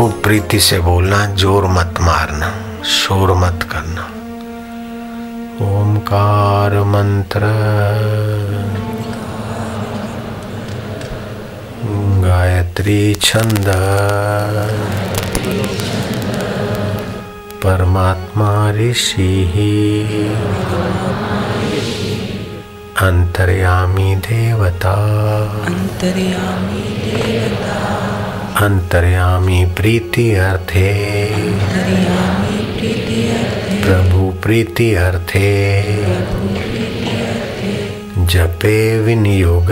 [0.00, 4.04] खूब प्रीति से बोलना, ज़ोर मत मारना, शोर मत करना।
[5.66, 7.40] ओमकार मंत्र।
[12.26, 13.64] गायत्री छंद।
[17.64, 19.44] परमात्मा ऋषि।
[23.00, 24.94] अंतर्यामी देवता।
[25.66, 27.89] अंतर्यामी देवता।
[28.60, 31.24] अंतर्यामी प्रीति अर्थे।
[33.82, 35.82] प्रभु प्रीति अर्थे।
[38.26, 39.70] जपे विनियोग।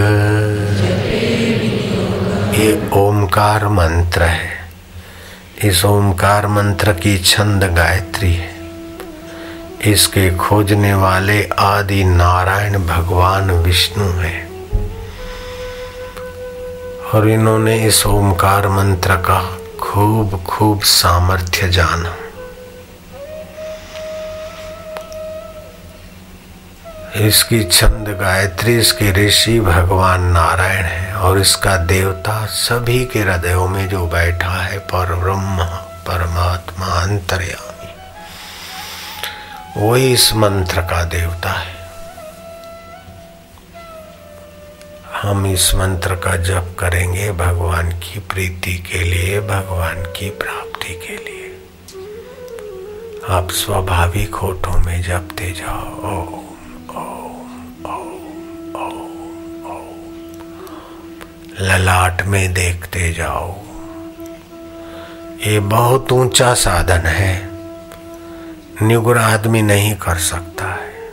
[2.54, 4.50] ये ओमकार मंत्र है।
[5.64, 8.50] इस ओमकार मंत्र की छंद गायत्री है।
[9.84, 14.47] इसके खोजने वाले आदि नारायण भगवान विष्णु हैं।
[17.14, 19.40] और इन्होंने इस ओमकार मंत्र का
[19.80, 22.14] खूब खूब सामर्थ्य जाना।
[27.26, 33.88] इसकी छंद गायत्री, इसके ऋषि भगवान नारायण है और इसका देवता सभी के हृदयों में
[33.88, 35.64] जो बैठा है पर ब्रह्म
[36.06, 37.90] परमात्मा अंतर्यामी
[39.78, 41.77] वही इस मंत्र का देवता है।
[45.22, 51.16] हम इस मंत्र का जप करेंगे भगवान की प्रीति के लिए, भगवान की प्राप्ति के
[51.16, 51.58] लिए।
[53.28, 56.44] आप स्वाभाविक होठों में जपते जाओ। ओम
[61.60, 63.56] ललाट में देखते जाओ।
[65.46, 67.50] ये बहुत ऊँचा साधन है।
[68.82, 71.10] निगुर आदमी नहीं कर सकता है।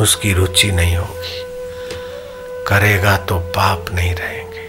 [0.00, 1.49] उसकी रुचि नहीं होगी।
[2.70, 4.68] करेगा तो पाप नहीं रहेंगे।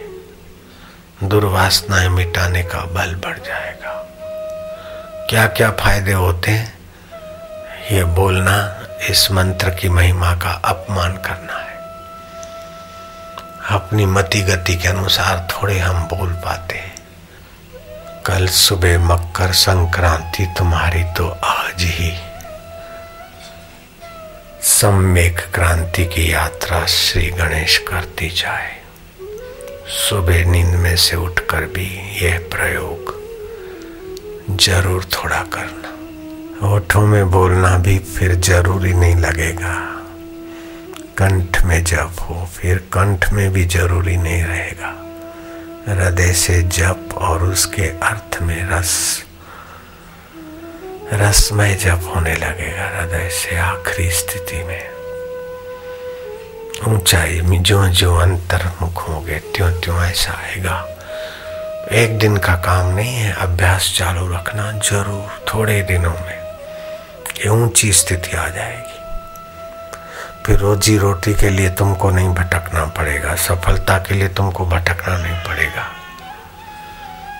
[1.27, 4.07] दुर्वासनाएँ मिटाने का बल बढ़ जाएगा।
[5.29, 6.79] क्या क्या फ़ायदे होते हैं?
[7.91, 11.77] ये बोलना इस मंत्र की महिमा का अपमान करना है।
[13.77, 16.95] अपनी मति गति के अनुसार थोड़े हम बोल पाते हैं।
[18.25, 22.30] कल सुबह मकर संक्रांति तुम्हारी तो आज ही
[24.81, 28.71] सम्यक क्रांति की यात्रा श्री गणेश करती जाए।
[29.87, 31.85] सुबह नींद में से उठकर भी
[32.21, 33.13] यह प्रयोग
[34.59, 39.75] ज़रूर थोड़ा करना। ओठों में बोलना भी फिर ज़रूरी नहीं लगेगा।
[41.17, 44.93] कंठ में जप हो, फिर कंठ में भी ज़रूरी नहीं रहेगा।
[45.87, 49.25] हृदय से जप और उसके अर्थ में रस
[51.13, 54.91] रसमय जब होने लगेगा, हृदय से आखिरी स्थिति में।
[56.87, 60.87] ऊंचाई में जो जो अंतर्मुख होंगे त्यों त्यों ऐसा आएगा।
[61.91, 66.39] एक दिन का काम नहीं है, अभ्यास चालू रखना ज़रूर, थोड़े दिनों में
[67.39, 68.99] ये ऊँची स्थिति आ जाएगी।
[70.45, 75.43] फिर रोजी रोटी के लिए तुमको नहीं भटकना पड़ेगा, सफलता के लिए तुमको भटकना नहीं
[75.43, 76.00] पड़ेगा।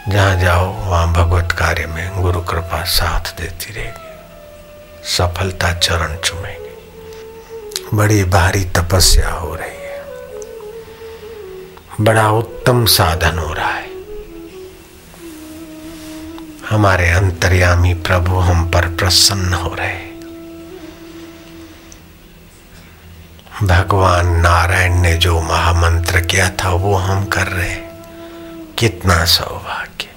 [0.10, 4.12] जहाँ जाओ, वहाँ भगवत कार्य में गुरु कृपा साथ देती रहेगी।
[5.04, 6.78] सफलता चरण चुमेगी।
[7.94, 10.04] बड़ी भारी तपस्या हो रही है।
[12.02, 13.88] बड़ा उत्तम साधन हो रहा है।
[16.70, 20.02] हमारे अंतर्यामी प्रभु हम पर प्रसन्न हो रहे
[23.64, 27.81] भगवान नारायण ने जो महामंत्र किया था, वो हम कर रहे
[28.82, 30.08] कितना सौभाग्य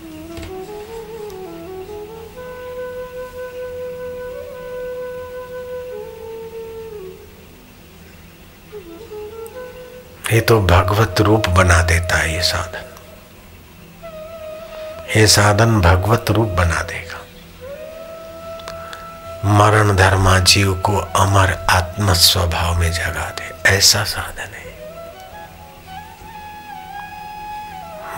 [10.32, 12.86] ये तो भगवत रूप बना देता है ये साधन।
[15.16, 17.20] ये साधन भगवत रूप बना देगा।
[19.58, 24.63] मरण धर्मा जीव को अमर आत्म स्वभाव में जगा दे। ऐसा साधन है।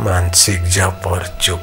[0.00, 1.62] मानसिक जप और चुप।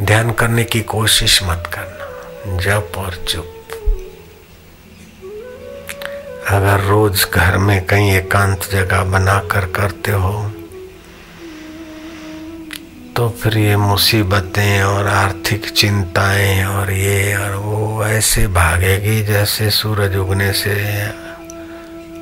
[0.00, 3.52] ध्यान करने की कोशिश मत करना। जप और चुप।
[6.48, 10.52] अगर रोज घर में कहीं एकांत जगह बनाकर करते हो
[13.16, 20.16] तो फिर ये मुसीबतें और आर्थिक चिंताएँ और ये और वो ऐसे भागेगी जैसे सूरज
[20.16, 20.74] उगने से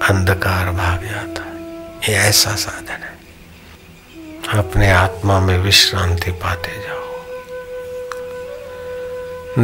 [0.08, 1.56] अंधकार भाग जाता है।
[2.08, 3.13] ये ऐसा साधन है।
[4.58, 6.94] अपने आत्मा में विश्रांति पाते जाओ।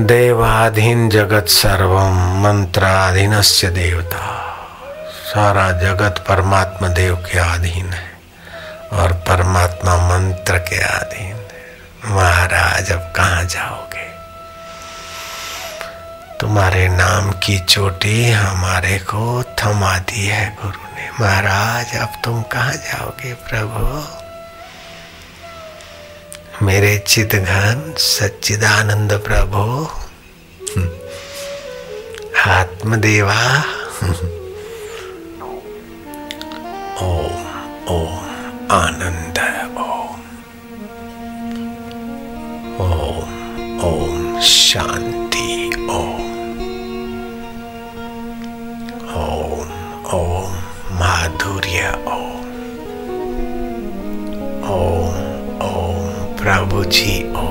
[0.05, 4.47] देवाधीन जगत सर्वम मंत्राधीनस्य देवता।
[5.27, 8.13] सारा जगत परमात्मा देव के अधीन है
[8.93, 14.11] और परमात्मा मंत्र के अधीन है। महाराज, अब कहाँ जाओगे?
[16.41, 22.73] तुम्हारे नाम की चोटी हमारे को थमा दी है गुरु ने। महाराज, अब तुम कहाँ
[22.73, 24.20] जाओगे प्रभु?
[26.63, 29.85] मेरे चित घन सच्चिदानंद प्रभो।
[32.47, 33.65] आत्मदेवा।
[37.03, 37.45] ओम
[37.89, 38.19] ओम
[38.71, 39.39] आनंद
[39.79, 40.21] ओम।
[42.87, 46.30] ओम ओम शांति ओम।
[56.61, 57.50] ओम प्रभु जी ओम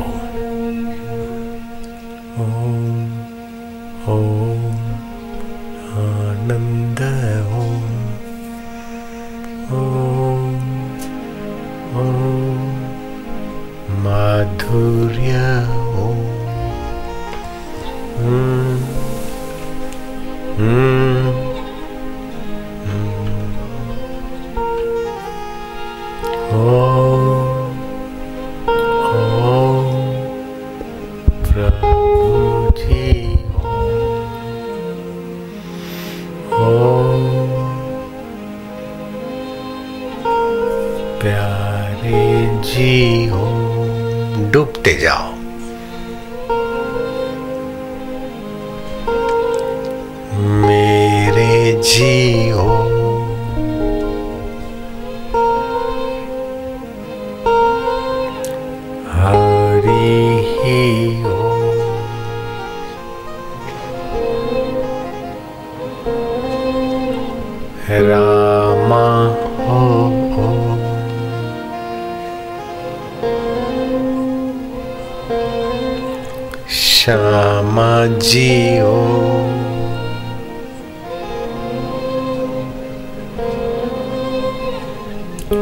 [44.79, 45.28] ओम डूबते
[76.99, 78.97] श्यामा जी हो।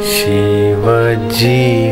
[0.03, 0.85] शिव
[1.31, 1.91] जी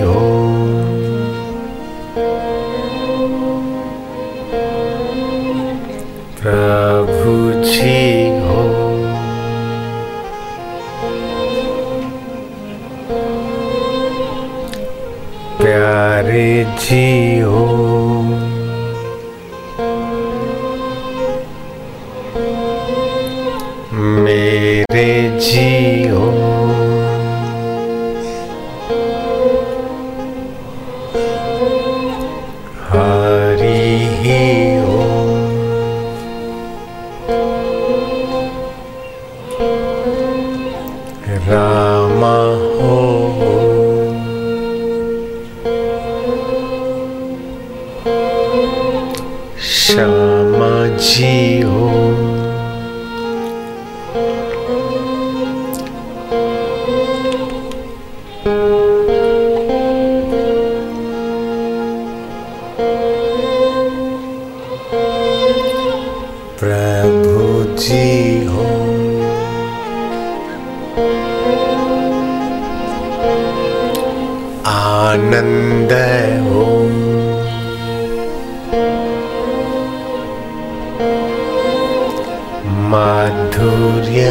[82.92, 84.22] माधुर्य।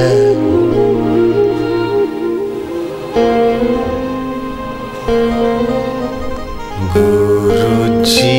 [6.94, 8.33] गुरुजी।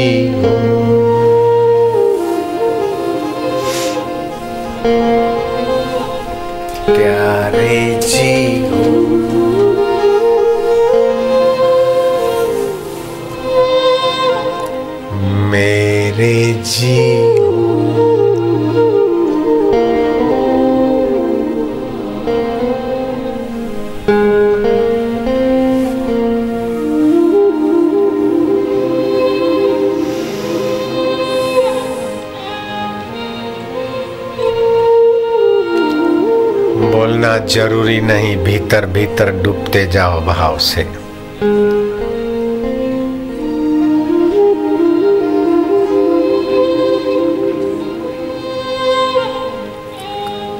[36.86, 40.84] बोलना ज़रूरी नहीं, भीतर भीतर डूबते जाओ भाव से।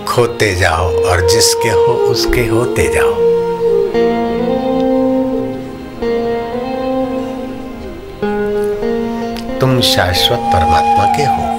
[0.06, 3.14] खोते जाओ और जिसके हो, उसके होते जाओ।
[9.60, 11.54] तुम शाश्वत परमात्मा के हो।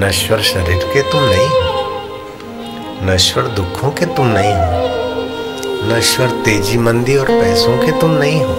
[0.00, 1.77] नश्वर शरीर के तुम नहीं हो।
[3.02, 8.54] नश्वर दुखों के तुम नहीं हो। नश्वर तेज़ी मंदी और पैसों के तुम नहीं हो।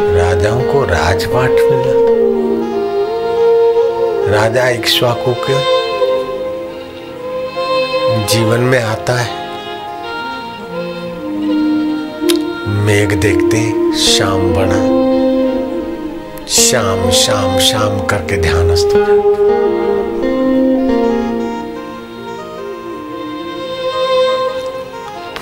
[0.00, 1.92] राजाओं को राजपाट मिला।
[4.38, 5.54] राजा इक्ष्वाकु के
[8.26, 9.30] जीवन में आता है।
[12.66, 13.60] मेघ देखते
[13.98, 14.82] शाम बना
[16.48, 19.61] शाम शाम शाम करके ध्यानस्थ हो जाते।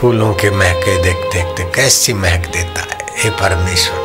[0.00, 3.96] फूलों के महके देख देखते कैसी महक देता है, हे परमेश्वर।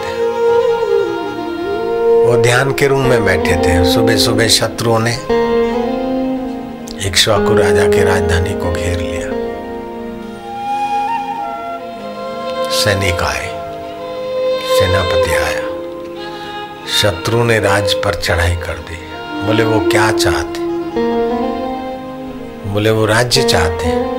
[2.28, 5.12] वो ध्यान के रूम में बैठे थे। सुबह सुबह शत्रुओं ने
[7.08, 9.30] इक्ष्वाकु राजा के राजधानी को घेर लिया।
[12.70, 13.48] सैनिक आए।
[14.80, 15.62] सेनापति आया।
[17.02, 18.98] शत्रु ने राज पर चढ़ाई कर दी।
[19.48, 20.60] बोले, वो क्या चाहते?
[22.70, 24.15] बोले, वो राज्य चाहते हैं।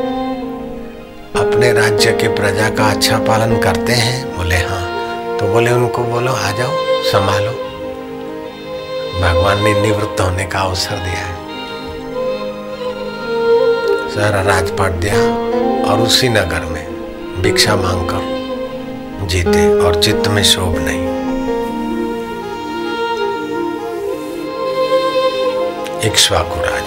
[1.36, 4.36] अपने राज्य के प्रजा का अच्छा पालन करते हैं?
[4.36, 4.86] बोले हाँ।
[5.38, 6.70] तो बोले, उनको बोलो, आ जाओ,
[7.02, 7.52] संभालो।
[9.20, 11.36] भगवान ने निवृत्त होने का अवसर दिया है।
[14.10, 15.14] सारा राजपाट दिया
[15.92, 16.86] और उसी नगर में
[17.42, 18.36] भिक्षा मांगकर
[19.26, 21.06] जीते और चित्त में शोभ नहीं।
[26.00, 26.85] इक्ष्वाकु राजा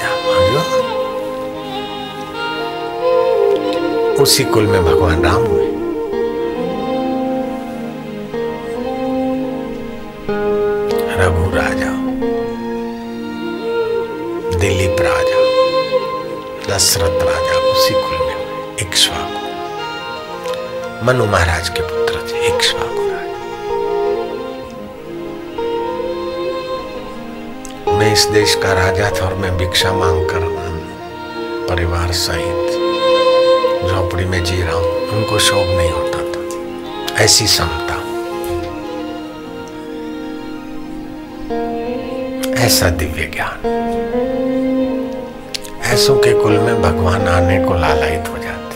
[4.21, 5.65] उसी कुल में भगवान राम हुए।
[11.19, 11.91] रघु राजा,
[14.59, 15.39] दिलीप राजा,
[16.67, 19.37] दशरथ राजा उसी कुल में हुए इक्ष्वाकु
[21.05, 23.03] मनु महाराज के पुत्र थे इक्ष्वाकु
[27.97, 30.43] मैं इस देश का राजा था और मैं भिक्षा मांगकर
[31.69, 32.68] परिवार सहित
[33.87, 37.95] झोपड़ी में जी रहा हूँ। उनको शोभ नहीं होता था। ऐसी समता।
[42.65, 43.67] ऐसा दिव्य ज्ञान।
[45.81, 48.75] ऐसों के कुल में भगवान आने को लालायित हो जाते।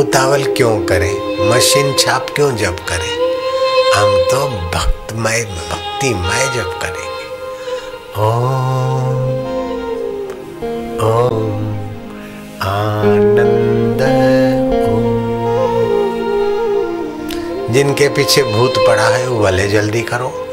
[0.00, 1.48] उतावल क्यों करें?
[1.50, 3.28] मशीन छाप क्यों जब करें?
[3.94, 4.48] हम तो
[5.18, 7.26] भक्तमय भक्तिमय जब करेंगे।
[8.18, 9.24] ओम
[11.06, 11.64] ओम,
[12.62, 13.98] आनंद
[17.70, 20.46] जिनके पीछे भूत पड़ा है, वो भले जल्दी करो।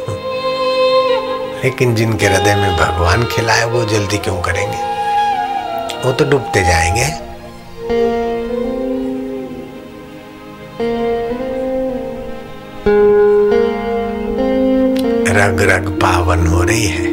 [1.63, 4.77] लेकिन जिनके हृदय में भगवान खिलाए वो जल्दी क्यों करेंगे?
[6.07, 7.25] वो तो डूबते जाएँगे।
[15.61, 17.11] रग पावन हो रही है।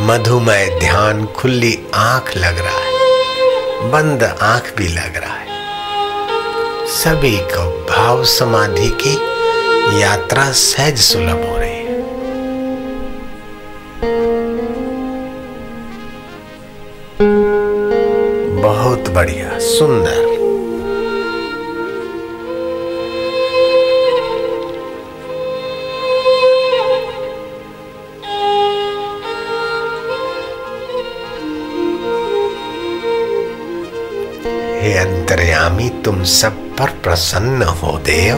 [0.00, 2.90] मधुमय ध्यान खुली आँख लग रहा है।
[3.90, 5.46] बंद आँख भी लग रहा है।
[6.86, 9.14] सभी को भाव समाधि की
[10.02, 11.80] यात्रा सहज सुलभ हो रही है।
[18.62, 20.29] बहुत बढ़िया, सुंदर।
[34.80, 38.36] हे अंतर्यामी, तुम सब पर प्रसन्न हो, देव।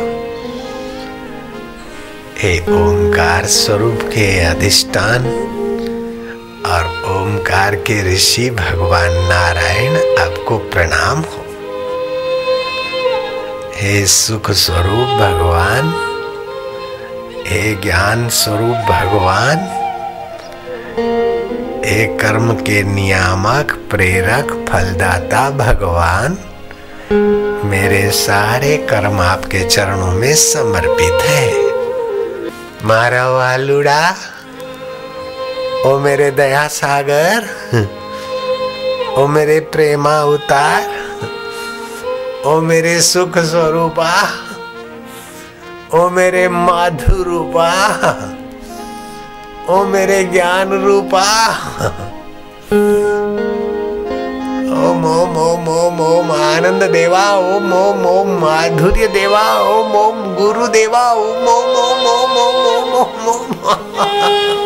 [2.38, 5.26] हे ओंकार स्वरूप के अधिष्ठान
[6.66, 11.44] और ओंकार के ऋषि भगवान नारायण, आपको प्रणाम हो।
[13.74, 15.94] हे सुख स्वरूप भगवान,
[17.46, 19.78] हे ज्ञान स्वरूप भगवान
[21.84, 26.36] हे कर्म के नियामक, प्रेरक, फलदाता भगवान,
[27.70, 31.50] मेरे सारे कर्म आपके चरणों में समर्पित है।
[32.84, 34.00] मारा वालुड़ा
[35.86, 37.48] ओ मेरे दया सागर,
[39.18, 40.86] ओ मेरे प्रेमा उतार,
[42.46, 44.12] ओ मेरे सुख स्वरूपा,
[45.94, 47.70] ओ मेरे माधु रूपा
[49.70, 51.24] ओ मेरे ज्ञान रूपा
[54.78, 60.66] ओम ओम ओम ओम ओम आनंद देवा ओम ओम ओम माधुर्य देवा ओम ओम गुरु
[60.78, 64.61] देवा ओम ओम ओम ओम ओम ओम ओम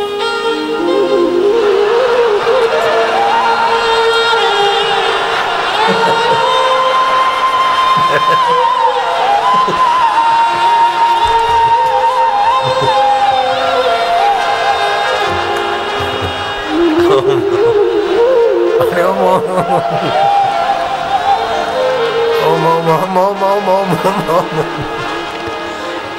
[22.47, 23.95] ओम ओम ओम ओम ओम ओम
[24.37, 24.52] ओम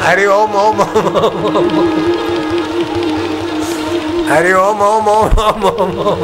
[0.03, 0.81] हरि ओम ओम
[4.31, 6.23] ओम ओम ओम ओम ओम ओम ओम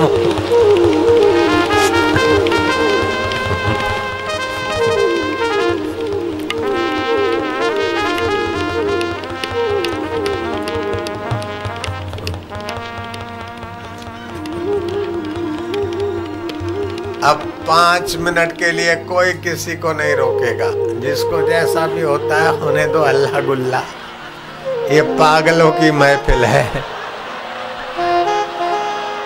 [17.73, 20.65] पाँच मिनट के लिए कोई किसी को नहीं रोकेगा
[21.01, 23.79] जिसको जैसा भी होता है होने दो अल्लाह गुल्ला
[24.89, 26.83] ये पागलों की महफिल है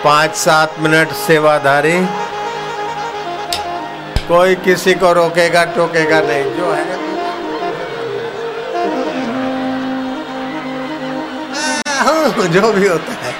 [0.04, 1.92] पाँच सात मिनट सेवाधारी
[4.28, 6.96] कोई किसी को रोकेगा टोकेगा नहीं जो है
[12.50, 13.32] जो भी होता है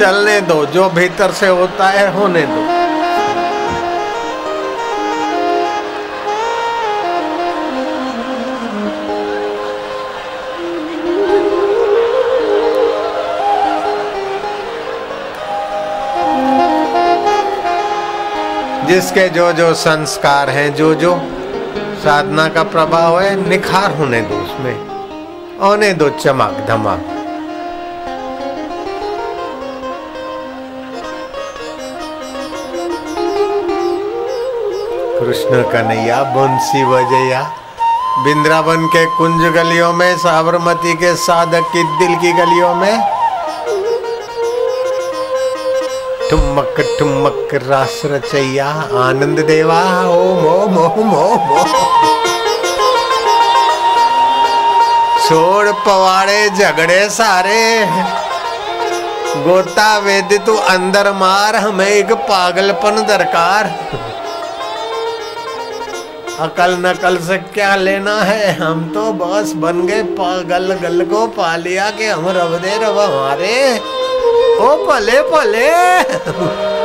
[0.00, 2.62] चलने दो, जो भीतर से होता है होने दो।
[18.86, 21.16] जिसके जो जो संस्कार हैं जो जो
[22.04, 24.74] साधना का प्रभाव है, निखार होने दो उसमें।
[25.58, 27.19] होने दो चमक धमक
[35.20, 37.40] कृष्ण कन्हैया बंसी बजैया
[38.24, 43.00] बिंद्रावन के कुंज गलियों में, साबरमती के साधक की दिल की गलियों में।
[46.30, 48.68] ठुमक ठुमक, रास रचैया,
[49.00, 51.62] आनंद देवा, ओम ओम ओम ओम
[55.28, 57.86] छोड़ पवाड़े, झगड़े सारे।
[59.36, 63.74] गोता वेद तू अंदर मार, हमें एक पागलपन दरकार।
[66.40, 68.52] अकल नकल से क्या लेना है?
[68.52, 72.98] हम तो बस बन गए पागल गल को पा लिया के हम रब दे रब
[72.98, 73.78] हमारे।
[74.58, 76.79] ओ, पले पले।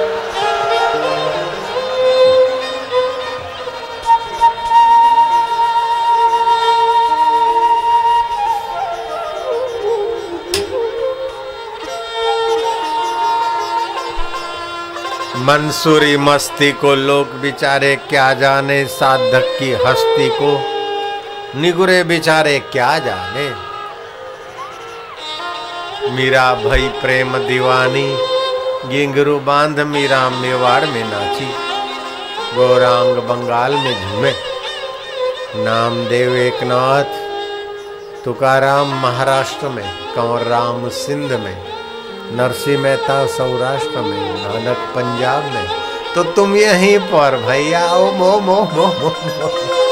[15.46, 20.62] मंसूरी मस्ती को लोग बिचारे क्या जाने, साधक की हस्ती को।
[21.60, 23.50] निगुरे बिचारे क्या जाने।
[26.10, 28.18] मीरा भई प्रेम दीवानी,
[28.90, 31.52] गिंगरू बाँध मीरा मेवाड़ में नाची।
[32.56, 34.34] गौरांग बंगाल में झूमे।
[35.56, 37.36] नामदेव एकनाथ,
[38.26, 41.75] तुकाराम महाराष्ट्र में, कंवर राम सिंध में।
[42.34, 45.68] नरसिंह मेहता सौराष्ट्र में नानक पंजाब में
[46.16, 49.85] तो तुम यहीं पर भैया ओ मो मो मो मो, मो।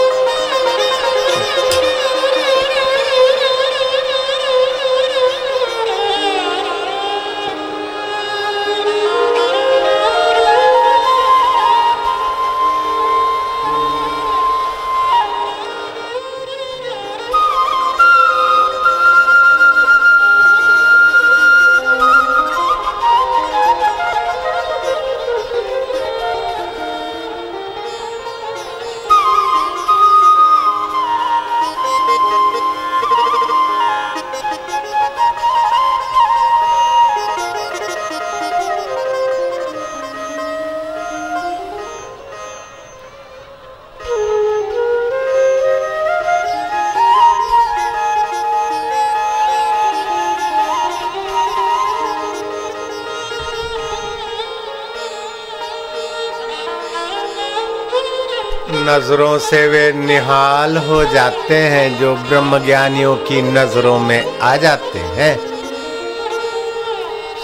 [58.94, 65.00] नज़रों से वे निहाल हो जाते हैं, जो ब्रह्म ज्ञानियों की नज़रों में आ जाते
[65.00, 65.40] हैं।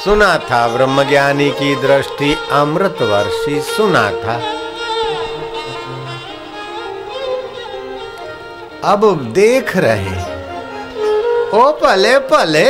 [0.04, 4.42] सुना था ब्रह्मज्ञानी की दृष्टि अमृत वर्षी सुना था।
[8.84, 10.18] अब देख रहे
[11.60, 12.70] ओ पले पले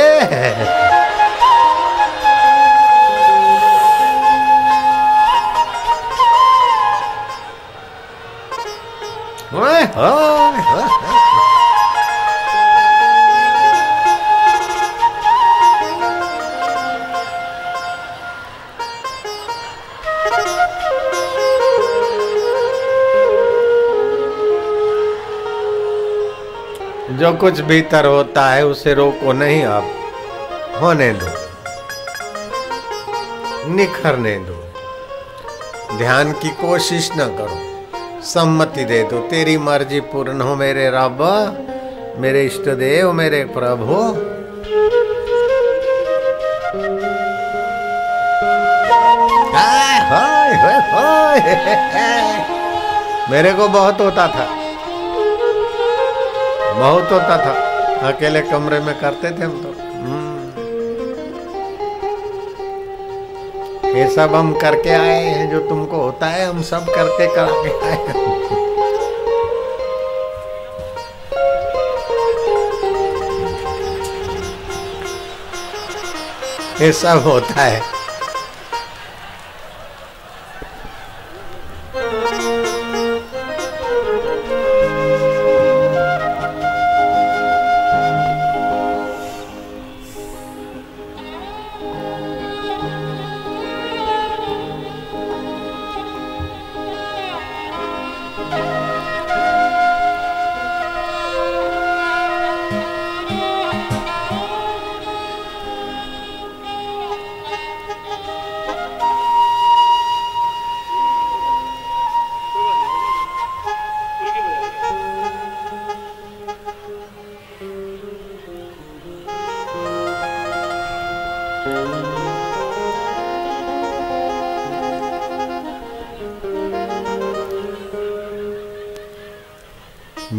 [27.32, 29.90] कुछ भीतर होता है, उसे रोको नहीं आप।
[30.80, 31.26] होने दो।
[33.66, 34.66] निखरने दो।
[35.98, 37.70] ध्यान की कोशिश न करो।
[38.22, 41.18] सम्मति दे दो। तेरी मर्ज़ी पूर्ण हो मेरे रब।
[42.18, 44.16] मेरे इष्ट देव मेरे प्रभु।
[53.32, 54.59] मेरे को बहुत होता था।
[56.80, 57.50] बहुत होता था।
[58.08, 60.30] अकेले कमरे में करते थे हम तो। हम्म।
[63.96, 67.86] ये सब हम करके आए हैं, जो तुमको होता है, हम सब करके करा के
[67.86, 67.96] आए
[76.86, 77.99] ये सब होता है।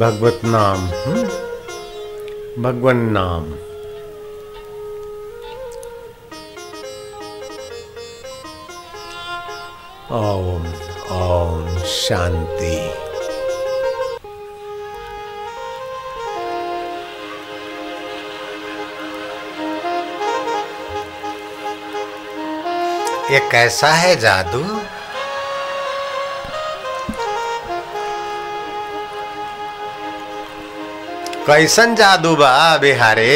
[0.02, 1.24] भगवत नाम हम्म?
[2.64, 3.44] भगवन नाम।
[10.18, 10.66] ओम
[11.18, 12.76] ओम शांति।
[23.34, 24.82] ये कैसा है जादू?
[31.47, 32.53] कैसन जादू बा
[32.85, 33.35] बिहारे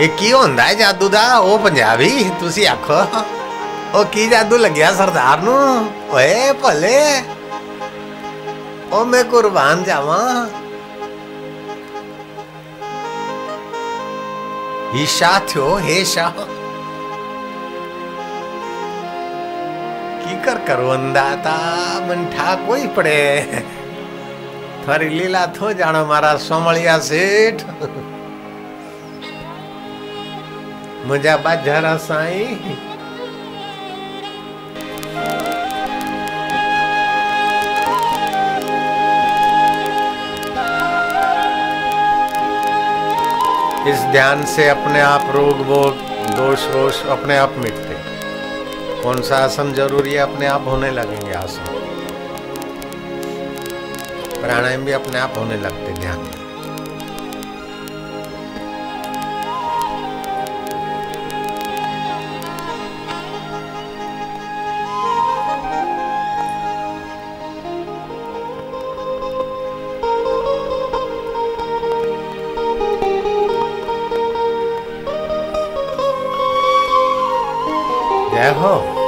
[0.00, 2.08] ਇਹ ਕੀ ਹੁੰਦਾ ਹੈ ਜਾਦੂ ਦਾ ਉਹ ਪੰਜਾਬੀ
[2.40, 2.96] ਤੁਸੀਂ ਆਖੋ
[3.94, 5.56] ਉਹ ਕੀ ਜਾਦੂ ਲੱਗਿਆ ਸਰਦਾਰ ਨੂੰ
[6.10, 7.22] ਓਏ ਭਲੇ
[8.92, 10.46] ਉਹ ਮੈਂ ਕੁਰਬਾਨ ਜਾਵਾਂ
[14.96, 16.36] ईशा थो हे शाह
[20.41, 21.55] की कर करवंदाता
[21.99, 23.45] मन ठाकोई पड़े।
[24.87, 27.61] थारी लीला थो जानो मारा सोमलिया सेठ।
[31.05, 32.41] मुझा बाजरा साई।
[43.87, 45.95] इस ध्यान से अपने आप रोग वोग
[46.35, 47.90] दोष, वोष अपने आप मिटते
[49.03, 50.17] कौन सा आसन ज़रूरी है?
[50.17, 51.65] अपने आप होने लगेंगे आसन।
[54.41, 56.40] प्राणायाम भी अपने आप होने लगते ध्यान में।
[78.41, 79.00] 然后